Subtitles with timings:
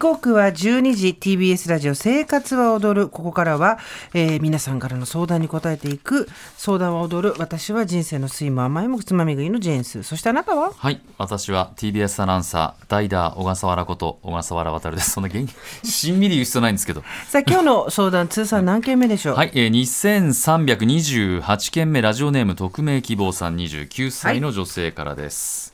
[0.00, 3.08] 刻は12時 TBS ラジオ生活は踊る。
[3.10, 3.78] ここからは、
[4.14, 6.26] えー皆さんからの相談に答えていく
[6.56, 7.34] 相談は踊る。
[7.38, 10.72] 私は人生の酸いも甘いもつまみ食いのジェーンスそしてあなたは？
[10.74, 15.10] はい、私は TBS アナウンサー、代打小笠原こと小笠原渡です。
[15.10, 15.54] そんな元気、
[15.86, 17.02] しんみり言う必要ないんですけど。
[17.28, 25.69] さあ今日の相談通算何件目でしょう、はい、えー、2328件目、ラジオネーム匿名希望さん29歳の女性からです。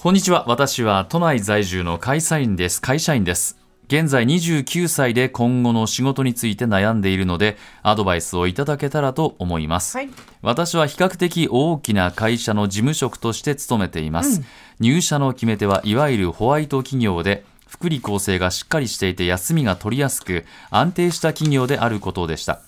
[0.00, 0.44] こんにちは。
[0.46, 2.80] 私は都内在住の会社員です。
[2.80, 3.58] 会社員です。
[3.88, 9.96] 現在29歳で今後の仕事について悩んでいるので、アドバイスをいただけたらと思います。
[9.96, 14.40] はい私は比較的大きな会社の事務職として勤めています、
[14.78, 22.60] 入社の決め手はいわゆるホワイト企業で福利厚生がしっかりしていて休みが取りやすく安定した企業であることでした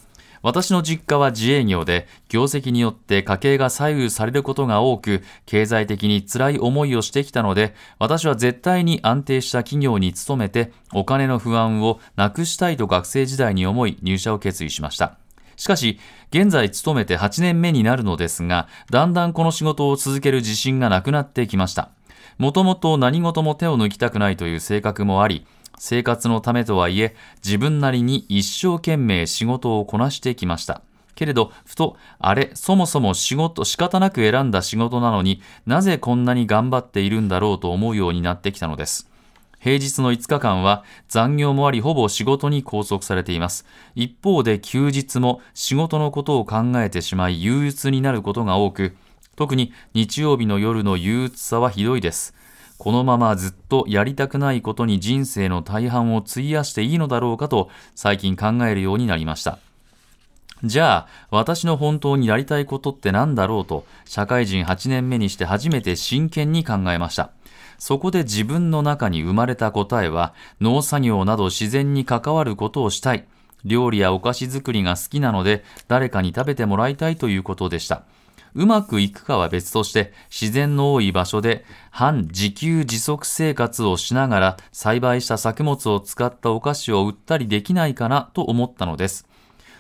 [0.43, 15.19] 私の実家は自営業で業績によって家計が左右されることが多く経済的に辛い思いをしてきたので私は絶対に安定した企業に勤めてお金の不安をなくしたいと学生時代に思い入社を決意しました
[15.61, 21.91] しかし、現在勤めて8年目になるのですが、だんだんこの仕事を続ける自信がなくなってきました。
[22.39, 25.47] もともと何事も手を抜きたくないという性格もあり、
[25.81, 30.83] 生活のためとはいえ、自分なりに一生懸命仕事をこなしてきました。
[31.15, 39.09] けれど、ふと、あれ、そもそも仕事、仕方なく選んだ仕事なのになぜこんなに頑張っているんだろうと思うようになってきたのです。
[39.59, 43.65] 平日の5日間は残業もありほぼ仕事に拘束されています。
[43.95, 48.95] 一方で休日も仕事のことを考えてしまい憂鬱になることが多く、
[49.35, 52.35] 特に日曜日の夜の憂鬱さはひどいです。
[52.81, 59.59] このままずっとやりたくないことに人生の大半を費やしていいのだろうかと最近考えるようになりました。
[60.65, 67.33] じゃあ、私の本当にやりたいことって何だろうと、社会人8年目にして初めて真剣に考えました。
[67.77, 70.33] そこで自分の中に生まれた答えは、
[70.63, 73.27] 農作業など自然に関わることをしたい。
[73.67, 78.05] 料理やお菓子作りが好きなので、誰かに食べてもらいたいということでした。
[78.55, 89.27] うまくいくかは別として、自然の多い場所で、半自給自足生活をしながら、栽培した作物を使ったお菓子を売ったりできないかなと思ったのです。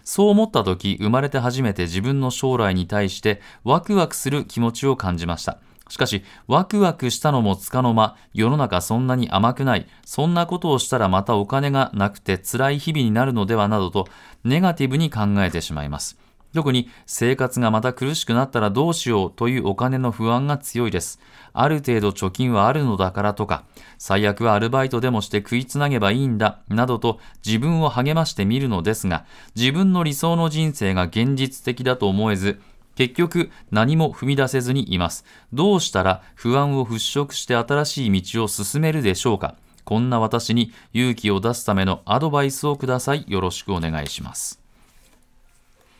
[0.05, 5.59] そう思った時、生まれて初めて自分の将来に対してワクワクする気持ちを感じました。
[5.89, 14.07] しかし、ワクワクしたのもつかの間、世の中そんなに甘くない、そんなことをしたらまたお金がなくて辛い日々になるのではなどと、
[14.45, 16.17] ネガティブに考えてしまいます。
[16.55, 21.21] 特に生活がまた苦しくなったらどうしようというお金の不安が強いです。
[21.53, 23.65] ある程度貯金はあるのだからとか、
[23.99, 29.25] 最悪はアルバイトでもして食いつなげばいいんだ、などと自分を励ましてみるのですが、
[29.55, 32.61] 自分の理想の人生が現実的だと思えず、
[32.97, 35.25] 結局何も踏み出せずにいます。
[35.53, 43.25] どうしたら不安を払拭して新しい道を進めるでしょうかこんな私に勇気を出すためのアドバイスをください。
[43.27, 44.60] よろしくお願いします。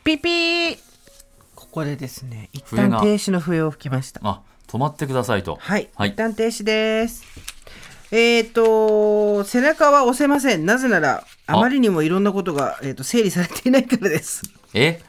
[0.03, 0.77] ピピー。
[1.55, 4.19] ここでですね一旦停止の笛を吹きました。
[4.23, 5.57] あ、止まってくださいと。
[5.61, 6.09] はい、はい。
[6.09, 7.23] 一旦停止です。
[8.11, 10.65] えっ、と背中は押せません。
[10.65, 15.01] なぜならあまりにもいろんなことが、えー、と整理されていないからですえ？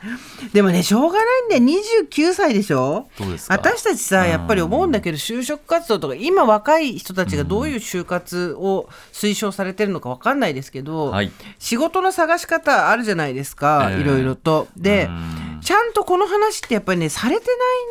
[0.52, 1.62] でもねしょうがないんだよ。
[1.62, 3.08] 29歳でしょ？
[3.18, 3.54] どうですか？
[3.54, 11.30] 私たちさやっぱり思うんだけど就職活動とか今若い人たちがどういう就活を推奨されてるのか分かんないですけど、はい。
[11.58, 14.00] 仕事の探し方あるじゃないですか、ええ。
[14.00, 14.68] いろいろと。
[14.76, 15.60] でうん。
[15.62, 17.46] ちゃんとこの話ってやっぱりねされて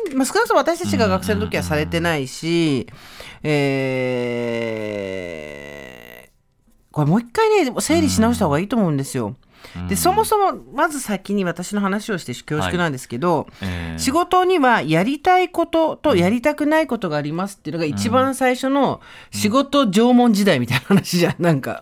[0.06, 2.86] ない、まあ、少なくとも私たちが学生の時はされてないし、
[3.42, 6.32] えー
[6.92, 9.34] これもう一回ね整理し直した方がいいと思うんですよ。
[9.88, 19.00] でそもそもまず先に私の話をして恐縮なんですけど、えー仕事にはやりたいこととやりたくないことがありますっていうのが一番最初の
[19.30, 21.34] 仕事縄文時代みたいな話じゃん。
[21.38, 21.80] なんか。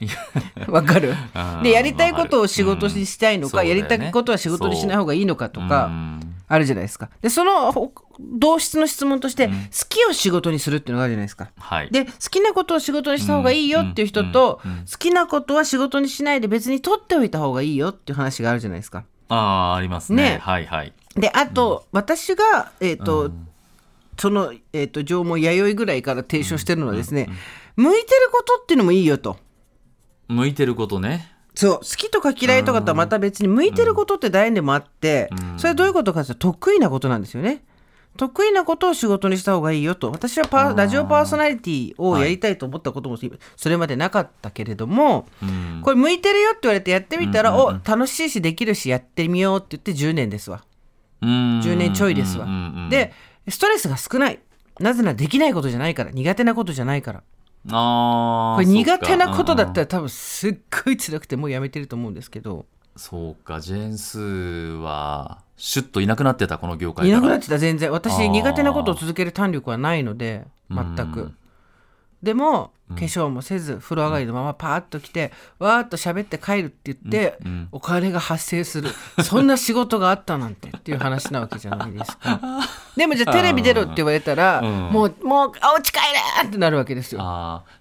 [0.68, 1.14] わかる？
[1.62, 3.68] でやりたいことを仕事にしたいのか、うん。
[3.68, 5.68] やりたいことは仕事にしない方がいいのかとう。
[5.68, 9.52] かんあるじゃないですかでそのほ同質の質問として、好
[9.88, 11.90] きを仕事にするっていうのがあるじゃないですかはい。
[11.90, 20.22] で好きなことを仕事にした方がいいよっていう人と、うんうんうん好きなことは仕事にしないで別に取っておいた方がいいよっていう話があるじゃないですかああ、ありますね。
[20.22, 20.92] ねはいはい。
[21.14, 23.46] であと、私が、えーとうん
[24.18, 27.26] その、えー、と縄文弥生ぐらいから提唱してるのはですね、
[27.76, 29.38] 向いてることっていうのもいいよと。
[30.28, 31.32] 向いてることね。
[31.60, 35.28] そう好きとか嫌いとかとはまた別に向いてることって誰にでもあって、
[35.58, 37.62] それはどういうことかというと得意なことなんですよね。
[38.16, 40.10] 得意なことを仕事にした方がいいよと。
[40.10, 43.18] 私はパーラジオパーソナリティをやりたいと思ったことも
[43.56, 45.82] それまでなかったけれども、うん。
[45.84, 47.58] これ向いてるよって言われてやってみたら、うん。
[47.58, 50.64] お楽しいしできるしやってみようって言って10年ですわ。
[51.20, 51.60] うん。
[51.60, 52.46] 10年ちょいですわ。
[52.46, 52.88] うん。
[52.88, 53.12] で
[53.48, 54.40] ストレスが少ない。
[54.78, 56.10] なぜならできないことじゃないから。
[56.10, 57.22] 苦手なことじゃないから
[57.68, 62.66] ああこれ苦手なことだったらら多分すっごい辛くてもうやめてると思うんですけど。
[62.96, 63.60] そうか。
[63.60, 67.92] ジェーンスーはシュッといなくなってたこの業界いなくなってた全然。
[67.92, 71.20] 私苦手なことを続ける胆力はないので全く。
[71.20, 71.36] うん
[72.22, 77.68] でも化粧もせず風呂上がりのままパーッと来てわーっと喋って帰るって言ってうん。
[77.72, 78.90] お金が発生する。
[79.22, 82.40] そんな仕事があったなんてっていう話なわけじゃないですか。
[82.96, 84.68] でもじゃあテレビ出ろって言われたらうん。
[84.90, 85.98] もうもうあお家帰
[86.42, 87.20] れってなるわけですよ。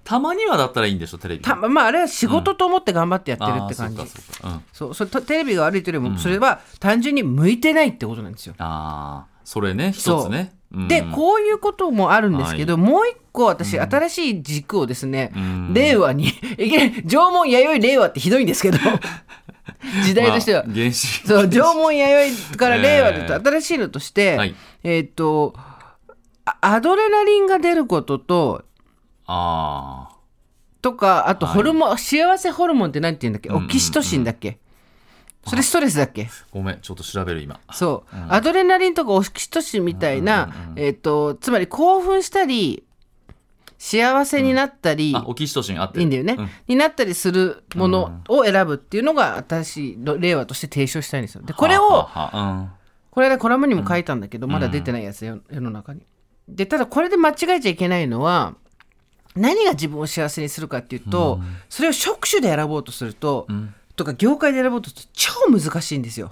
[0.03, 1.41] たまにはだったらいいんでしょテレビ。
[1.41, 3.97] たまああれは仕事と思って頑張ってやってるって感じ。
[3.97, 4.49] そうかそうか。
[4.49, 4.63] うん。
[4.71, 8.53] そうそれとテレビが悪いというよりもそれは単純に向いてないってことなんですよ。
[8.59, 10.53] ああそれね一つね。
[10.73, 10.87] うん。
[10.87, 15.73] でこういうこともあるんですけど、もう一個私、新しい軸をですね、うん。
[15.73, 16.27] 令和に
[16.57, 18.77] いきなり縄文弥生令和ってひどいんですけど
[20.05, 24.55] 時代としては、まあ原始そう縄文弥生から令和でとえー新しいのとして、はい。
[24.83, 25.53] えーっと
[26.45, 28.63] あアドレナリンが出ることと
[29.25, 30.09] あ
[30.81, 31.55] とかあとはい。
[31.55, 34.59] ホルモン、幸せホルモンって何て言うんだっけ、オキシトシンだっけ？
[35.47, 36.23] それストレスだっけ？
[36.23, 37.59] ーごめんちょっと調べる今。
[37.71, 42.83] そう、アドレナリンとかオキシトシンみたいな、えっ、とつまり興奮したり
[43.77, 45.95] 幸せになったり、あオキシトシンあって。
[45.95, 46.49] るいいんだよね、うん。
[46.67, 51.41] になったりするものを選ぶっていうのが私令和として提唱したいんですよ。
[51.43, 52.71] でこれをはあはあうん。
[53.09, 56.01] これでコラムにも書いたんだけど、まだ出てないやつよ世の中に。
[56.47, 58.55] でただこれで間違えちゃいけないのは
[59.35, 61.39] 何が自分を幸せにするかっていうと、
[61.69, 66.31] それを職種で選ぼうとすると、んとか業界で選ぼうと超難しいんですよ。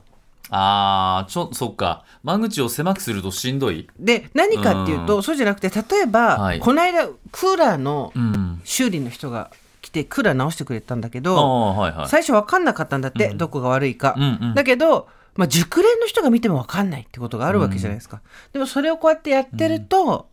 [0.49, 2.05] ああちょそっか。
[2.23, 3.87] 間口を狭くするとしんどい？
[3.99, 6.59] で何かっていうと、そうじゃなくて例えば、はい。
[6.59, 8.61] この間クーラーのうん。
[8.63, 12.07] 修理の人が来てクーラー直してくれたんだけあど、あはいはい。
[12.07, 14.55] 最初分かんなかったんだって、どこが悪いか、うんうん。
[14.55, 18.21] だけど、まあ、熟練の人が見ても分かんないってことがあるわけじゃないですか、
[18.53, 20.29] でもそれをこうやってやってると、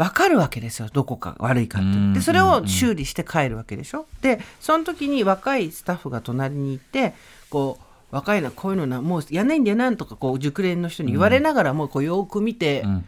[0.00, 2.14] 分かるわけですよどこか悪いかって。
[2.14, 4.06] でそれを修理して帰るわけでしょ。
[4.22, 7.12] でその時に若いスタッフが隣にいて
[7.50, 7.78] こ
[8.10, 13.04] う若いなこういうのなもうやんないんだよなんとかこう熟練の人に言われながらもこうよく見て、うん。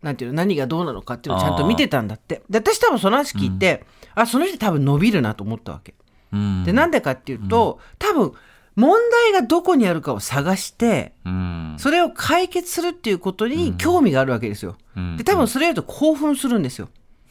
[0.00, 2.42] なんていうの何がどうなのかっていうのをちゃんと見てたんだって。
[2.48, 3.84] で私多分その話聞いて、
[4.14, 5.94] あその人多分伸びるなと思ったわけ。
[6.32, 6.62] うん。
[6.62, 8.32] でなんでかっていうと、多分
[8.78, 14.76] 問題がどこにあるかを探してうんそれを解決するっていうことに興味があるわけですよ。
[14.96, 16.88] うんで多分それやると興奮するんですよ。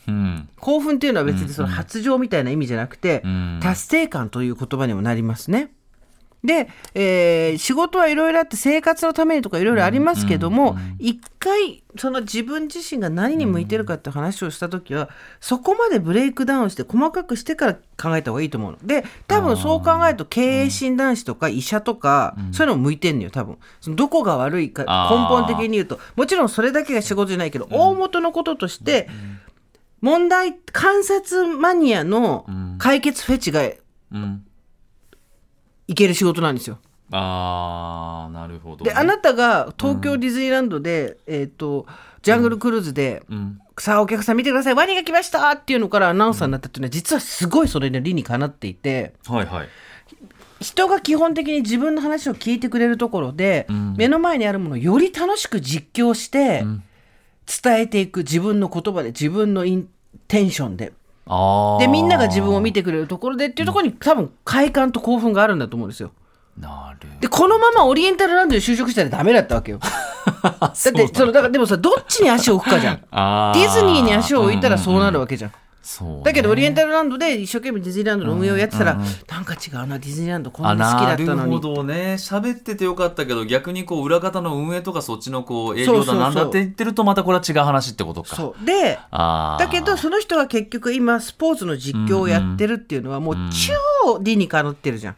[0.10, 5.72] うん興奮っていうのは別にその発情みたいな意味じゃなくて、うん達成感という言葉にもなりますね。
[6.48, 15.10] で、えー仕事はいろいろあって生活のためにとかいろいろありますけども、一回その自分自身が何に向いてるかって話をした時は、
[15.42, 18.78] そこまでブレイクダウンして細かくしてから考えた方がいいと思うの。
[18.82, 23.58] で多分そう考えると経営診断士とか医者とか、そういうのも向いてんのよ多分。
[23.82, 26.00] そのどこが悪いか根本的に言うと。
[26.16, 29.10] もちろんそれだけが仕事じゃないけど、大元のこととして、
[30.00, 32.46] 問題観察マニアの
[32.78, 33.64] 解決フェチが
[34.14, 34.44] うん
[35.88, 36.80] いける仕事なんですよ。
[37.12, 38.92] ああなるほどね。
[38.92, 41.86] であなたが東京ディズニーランドで、えっ、と
[42.22, 43.62] ジャングルクルーズで、うん。
[43.80, 44.74] さあお客さん見てください。
[44.74, 45.52] ワニが来ました。
[45.52, 49.14] っていうのからアナウンサーになったっていうのは実はすごいそれの理にかなっていて。
[49.28, 49.70] はいはい。
[50.60, 56.66] 人が基本的に自分の話を聞いてくれるところで、目の前にあるものをより楽しく実況して、
[57.64, 59.90] 伝えていく自分の言葉で自分のイン
[60.28, 60.94] テンションで
[61.80, 66.12] でみんなが自分を見てくれるところでっていうところに多分快感と興奮があるんだと思うんですよ。
[66.58, 69.80] なるでこのままオリエンタルランドで就職したらダメだったわけよ。
[70.60, 73.00] だってそのだからでもさどっちに足を置くかじゃん。
[73.12, 75.52] あディズニーに足を置いたらそうなるわけじゃん。
[75.52, 75.60] そう
[76.02, 76.22] ね。
[76.24, 81.52] だけどオリエンタルランドで一生懸命ディズニーランドの運営をやってたら、なんか違うなディズニーランドこんあな好きだなったのに。
[81.62, 82.16] るほどね。
[82.20, 88.54] 喋っててよかったけど逆にこう裏方の運営とかそっちのこう営業だなんだって言ってるとまたこれは違う話ってことか。
[88.66, 93.36] でだけどその人は結局今スポーツの実況をやってるっていうのはもう
[94.06, 95.16] 超理にかなってるじゃん。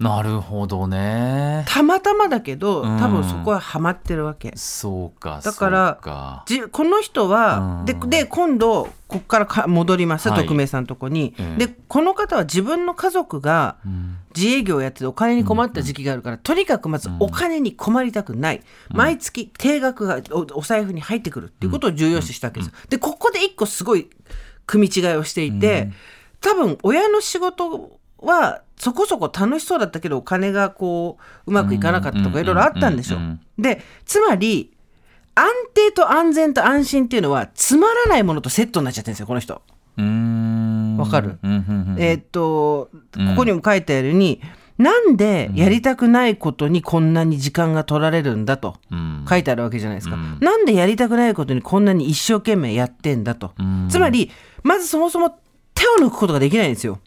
[0.00, 1.64] なるほどね。
[1.68, 2.98] たまたまだけどうん。
[2.98, 4.52] 多分そこはハマってるわけ。
[4.56, 7.84] そうかだからじこの人は、うん。
[7.84, 10.42] でで今度ここからか戻ります、はい。
[10.42, 14.16] 匿名さんのとこに、ええでこの方は自分の家族がうん。
[14.32, 24.08] 自営業をやっててお金に困った時期があるから、とにかくまずお金に困りたくない、毎月定額がおお財布に入ってくるっていうことを重要視したわけですよ、でここで一個すごい
[24.66, 25.90] 組み違いをしていて、
[26.40, 33.20] 多分親の仕事はそこそこ楽しそうだったけどお金がこううまくいかなかったとかいろいろあったんでしょう。
[33.20, 34.72] んうんうんでつまり
[35.34, 39.54] 安定と安全と安心っていうのはつまらないものとセットになっちゃってるんですよこの人。
[39.54, 39.60] わ
[41.08, 41.38] かる？
[41.98, 44.40] えーっとここにも書いてあるように、
[44.78, 49.24] なんでやりたくないことにこんなに時間が取られるんだとうん。
[49.28, 50.38] 書いてあるわけじゃないですか、うん。
[50.40, 53.88] なんでやりたくないことにこんなに一生懸命やってんだと、うん。
[53.90, 54.30] つまり
[54.62, 55.38] まずそもそも
[55.74, 56.98] 手を抜くことができないんですよ。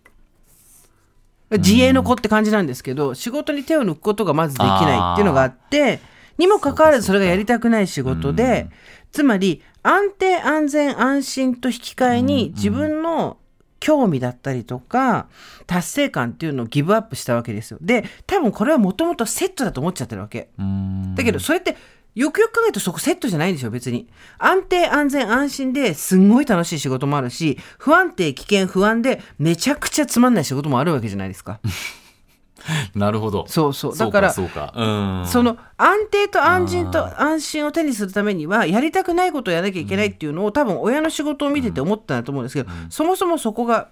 [1.58, 6.00] 自営の子って感じなんですけど、仕事に手を抜くことがまずできないっていうのがあって
[6.38, 8.68] にもかかわらずそれがやりたくない仕事で
[9.12, 13.38] つまり安定安全安心と引き換えに自分の
[13.80, 15.28] 興味だったりとか
[15.68, 17.80] 達成感っていうのをギブアップしたわけですよ。
[17.82, 20.48] で多分これはもともとセットだと思っちゃってるわけ。
[20.58, 21.76] うんだけどそれって
[22.16, 24.08] よくよく考えるとそこセットじゃないんですよ別に。
[24.38, 31.60] 安定安全安心ですんごい楽しい仕事もあるし不安定危険不安でめちゃくちゃつまんない仕事もあるわけじゃないですか。
[32.96, 33.46] なるほど。
[33.48, 33.98] そうそう。
[33.98, 34.72] だからそうか。
[34.74, 35.28] そうかうん。
[35.28, 43.90] その安定と安心と安心を手にするためにはやりたくないことをやらなきゃいけないっていうのを多分親の仕事を見てて思ったんだと思うんですけど、そもそもそこが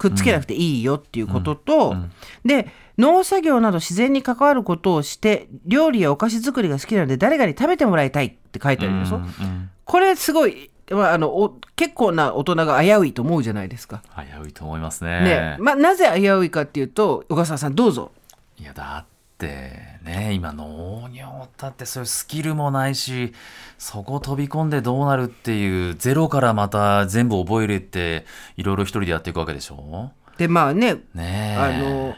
[0.00, 1.94] くっつけなくていいよっていうことと、
[2.42, 9.20] で農作業など自然に関わることをして料理やお菓子作りが好きなので誰かに食べてもらいたいって書いてあるでしょ、
[9.84, 14.02] これすごい、まあ、あのお結構な大人が危ういと思うじゃないですか。
[14.16, 15.20] 危ういと思いますね。
[15.20, 15.56] ね。
[15.60, 18.10] まあ、なぜ危ういかっていうと小笠原さんどうぞ。
[18.58, 19.72] いやだって
[20.04, 23.32] ね今農業だってそういうスキルもないし
[23.78, 30.12] そこ飛び込んでどうなるっていうゼロからまた全部覚えるっていろいろ一人でやっていくわけでしょ？
[30.36, 31.56] でまあねねえ。
[31.56, 32.14] あの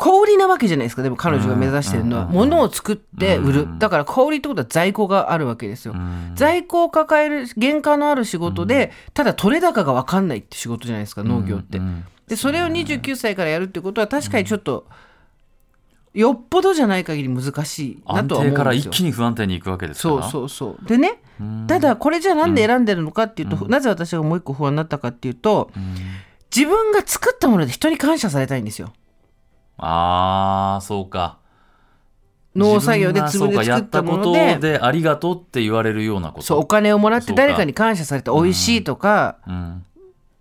[0.00, 1.02] 小売りなわけじゃないですか。
[1.02, 3.78] でも彼女が目指してるのは、うん物を作って売る、うん。
[3.80, 6.34] だから小売りってことは在庫があるわけですよ、ん。
[6.36, 12.04] 在庫を抱える原価のある仕事で、ただ取れ高が分かんないって仕事じゃないですか農業って、うん。
[12.28, 14.86] でそれを29歳からやるってことは確かにちょっと、
[16.14, 18.90] よっぽどじゃない限り難しいな安とは思定からうんですよ。
[18.92, 20.22] 一気に不安定にいくわけですから。
[20.22, 20.86] そうそうそう。
[20.86, 21.20] でね
[21.66, 25.70] ただこれじゃあなんで選んでるのかっていうと、なぜ私がもう一個不安になったかっていうと、
[26.54, 28.92] 自分が作ったもので人に感謝されたいんですよ。
[29.76, 31.38] ああそうか。
[32.56, 36.46] 農作業で自分で作ったものででありがとうって言われるようなこと。
[36.46, 39.84] そうお金をもらって誰かに感謝されて美味しいとか、うん、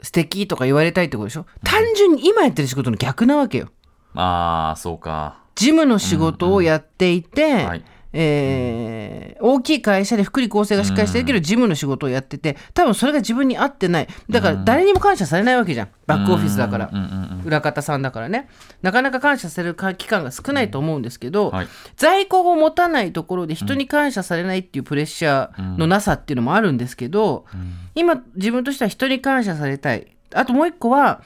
[0.01, 1.45] 素敵とか言われたいってことでしょ？
[1.63, 3.67] 単純に今やってる仕事の逆なわけよ。
[4.15, 7.83] ああそうか事務の仕事をやっていて、はい。
[8.13, 14.07] えー大きい会社で福利厚生がしっかりしてるけど事務の仕事をやってて多分それが自分に合ってない。
[14.29, 15.89] だから誰にも感謝されないわけじゃん。
[16.07, 16.89] バックオフィスだから。
[16.91, 18.49] うんうんうん裏方さんだからね。
[18.81, 21.67] なかなか感謝される期間が少ないと思うんですけど、はい。
[21.95, 27.45] 在庫を持たないところで人に感謝されないっていうプレッシャーのなさっていうのもあるんですけど、
[27.93, 30.07] 今自分としては人に感謝されたい。
[30.33, 31.21] あともう一個は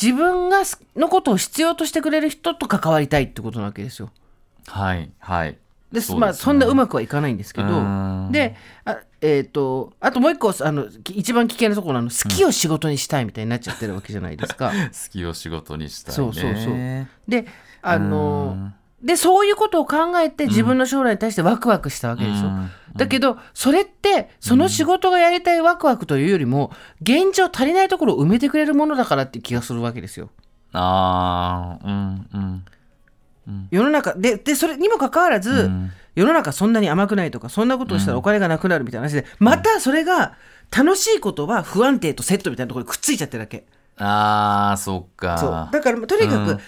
[0.00, 4.10] 自分がすのことを必要としてくれる人と関わりたいってことなわけですよ。
[4.66, 5.58] はいはい。
[5.92, 6.18] ですね。
[6.18, 8.28] まあ、そんなうまくはいかないんですけどうん。
[8.30, 14.70] であ,、えー、とあともう一個あのき一番危険なところなの好きを仕事にしたいみたいになっちゃってるわけじゃないですか。
[14.92, 16.14] 好きを仕事にしたいね。
[16.14, 16.74] そうそうそう。
[17.26, 17.46] で
[17.82, 22.48] あのでそういうことを考えて自分の将来に対してワクワクしたわけでしょ。
[22.48, 30.30] うんだけどそれってその仕事がやりたいワクワクというよりも現状足りないところを埋めてくれるものだからって気がするわけですよ。
[30.72, 32.64] ああうんうん
[33.70, 40.34] 世の中ででそれにもかかわらず、うん世の中そんなに甘くないとかそんなことをしたらお金がなくなるみたいな話で、またそれが
[40.76, 43.66] 楽しいことは不安定とセットみたいなところにくっついちゃってるだけ。
[43.98, 45.38] ああそっか。
[45.38, 45.50] そう。
[45.72, 46.56] だからとにかくうん。
[46.56, 46.60] 安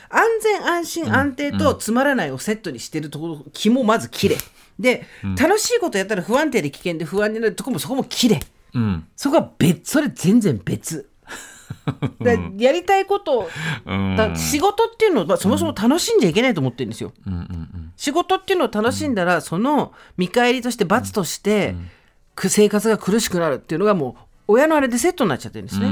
[0.42, 4.36] 全安心安定とつまらないをセットにしてるところ気もまずきれ。
[4.36, 4.38] い
[4.78, 5.06] で、
[5.38, 8.36] 楽しいことやったら不安定で危険で不安になるとこもそこもきれ。
[8.36, 8.40] い
[8.74, 9.06] うん。
[9.16, 11.08] そこは別それ全然別。
[12.20, 13.48] だやりたいこと
[13.86, 17.12] だ仕事っていうのはそもそも楽しんじゃいけないと思ってるんですよ。
[17.96, 21.76] 仕事っていうのを楽しんだら、その見返りとして罰として、
[22.34, 25.86] く生活が苦しくなるっていうのがもう親のあれでセットになっちゃってるんですね。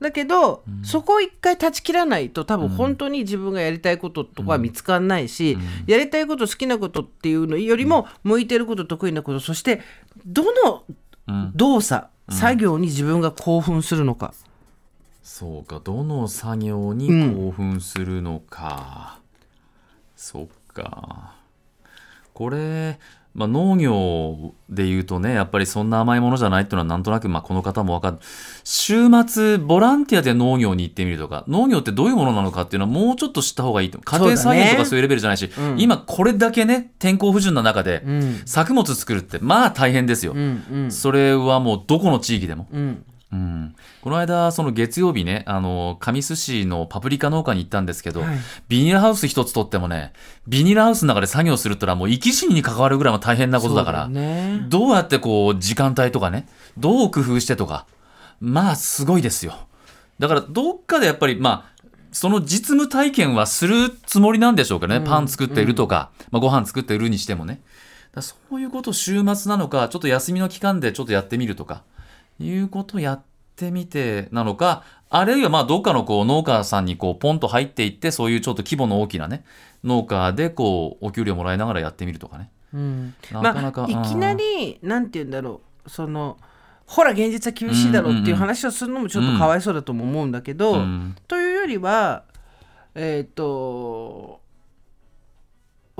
[0.00, 9.80] んだけど、そこを一回断ち切らないと多分本当に自分がやりたいこととかは見つかんないし、やりたいこと好きなことっていうのよりも向いてること得意なことそして
[10.26, 10.84] どの
[11.26, 11.52] うん。
[11.54, 14.34] 動作、作業に自分が興奮するのか。
[15.22, 19.20] そうかどの作業に興奮するのか、
[20.16, 21.34] そっか。
[22.34, 22.98] これ、
[23.32, 28.18] まあ、農業で言うとねやっぱりそんな甘いものじゃないっていうのはなんとなく、まあ、この方も分かる。
[28.64, 34.00] 週末ボランティアで農業に行ってみるとか農業ってどういうものなのかっていうのはもうちょっと知った方がいいと。
[34.00, 35.80] 家庭菜園とかそういうレベルじゃないし、うん。
[35.80, 38.42] 今これだけね天候不順な中でうん。
[38.46, 40.92] 作物作るってまあ大変ですよ、うんうん。
[40.92, 42.68] それはもうどこの地域でも。
[42.72, 48.38] うんうん、この間その月曜日ねあの神栖市のパプリカ農家に行ったんですけど、はい。
[48.68, 50.12] ビニールハウス一つとってもね
[50.48, 54.66] ビニールハウスの中で作業するってのはもう生き死にに関わるぐらいも大変なことだからね。
[54.68, 57.86] どうやってこう時間帯とかねどう工夫してとか
[58.40, 59.54] まあすごいですよ。
[60.18, 61.82] だからどっかでやっぱりまあ
[62.12, 67.60] その実務体験はするつもりなんでしょうかね、パン作っているとか、まあ、ご飯作っているにしてもね。
[68.20, 71.84] そういうこと週末なのかちょっと休みの期間でちょっとやってみるとか
[72.40, 73.22] いうことをやっ
[73.56, 79.44] てみてなのかあるいはまあどっかのこう農家さんにこうポンと入っていってそういうちょっと規模の大きなね
[79.84, 82.50] 農家でこうお給料もらいながらやってみるとかね。
[82.72, 85.90] うん、なかなかまあ、いきなりなんて言うんだろう。
[85.90, 86.36] その
[86.86, 92.24] ほら現実は厳しいだろうっていう話をするのもちょっとかわいそうだとも思うんだけど、うんというよりは
[92.94, 94.39] えっ、と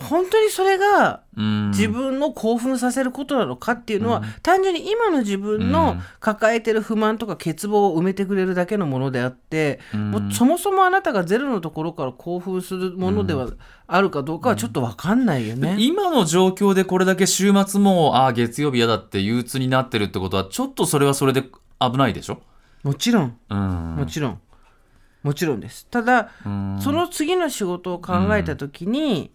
[0.01, 1.71] 本当にそれがうん。
[1.71, 6.03] 自分を興奮させることなのかっていうのは、単純に今の自分うのん。
[6.19, 10.11] 抱えてる不満とか欠乏を埋めてくれるだけのものであって、うん。
[10.11, 13.49] もうそもそもあなたがゼロのところから興奮するものでは
[13.87, 15.77] あるかどうかはちょっと分かんないよね。
[15.79, 21.45] 今の状況でこれだけ週末もああ月曜日嫌だって憂鬱になってるってことはちょっとそれはそれで
[21.81, 22.41] 危ないでしょ？
[22.83, 23.37] もちろん。
[23.49, 23.97] うん。
[23.97, 24.41] もちろん。
[25.23, 25.87] もちろんです。
[25.87, 26.79] ただ、うん。
[26.81, 29.33] その次の仕事を考えた時に、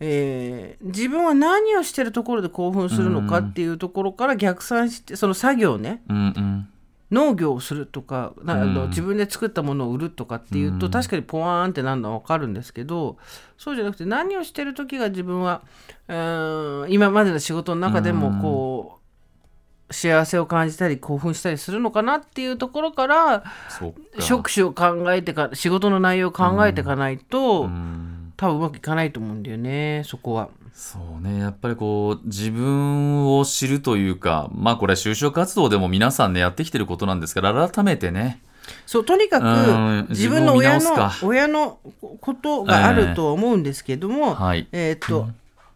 [0.00, 6.02] えー自分は何をしてるところで興奮するのかっていうところから逆算してその作業ね。
[6.08, 6.68] うんうん。
[7.10, 8.88] 農業をするとかなあのうん。
[8.90, 13.18] 自分で作ったものを売るとかっていうと、確かにポワーンってなるのは分かるんですけど
[13.58, 15.62] そうじゃなくて何をしてる時が自分は
[16.08, 19.00] うーん今までの仕事の中でもこ
[19.90, 23.44] う、幸せを感じたり興奮したりするのかなっていうところから
[24.20, 28.09] 職種を考えてか仕事の内容を考えていかないと、うん
[28.40, 30.48] 多分うまくいかないと思うんだよねそこは。
[30.72, 31.40] そうね。
[31.40, 38.40] やっぱりこう自分を知るというかまあこれは就職活動でも皆さんねやってきてることなんですから改めてね。
[38.86, 41.80] そうとにかうんく自分の親の親の
[42.22, 44.66] ことがあるとは思うんですけども、はい。
[44.72, 45.28] えーっと、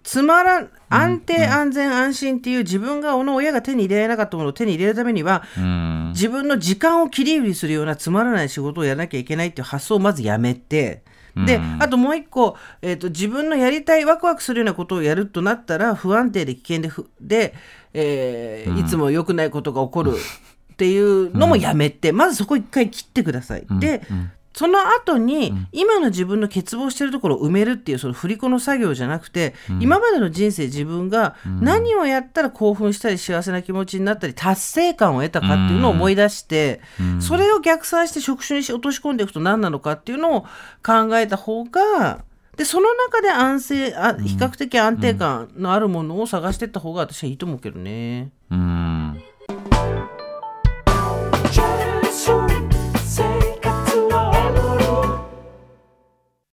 [0.03, 6.13] つまらん安定安全安心っていう自分がの親が手に入れられなかったものを手に入れるためにはうん。
[6.15, 11.03] 自分の時間を切り売りするようなつまらない仕事をやらなきゃいけないっていう発想をまずやめて。
[11.37, 11.83] でうん。
[11.83, 17.55] あともう一個、えー、と自分のやりたいワクワクするようなことをやるとなったら不安定で危険でふで、
[17.93, 20.15] えーいつも良くないことが起こる
[20.75, 23.67] っていうのもやめて、まずそこ一回切ってください。
[23.79, 24.03] で、
[24.55, 36.81] その後に、今の自分の欠乏してるところを埋めるっていうその振り子の作業じゃなくて、今までの人生自分が何をやったら興奮したり幸せな気持ちになったり達成感を得たかっていうのを思い出して、
[37.21, 40.43] それを逆算して職種に落とし込んでいくと何なのかっていうのを
[40.85, 42.25] 考えた方が
[42.57, 48.31] でその中で安静あ比較的安定感のあるものを探していった方が私はいいと思うけどね。
[48.51, 49.21] うん